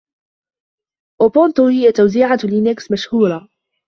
[1.21, 3.49] أوبونتو هي توزيعة لينكس مشهورة.